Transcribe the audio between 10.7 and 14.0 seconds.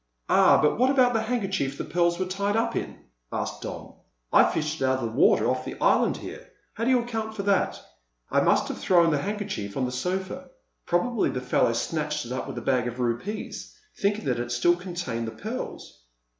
Probably the fellow snatched it up with the bag of rupees,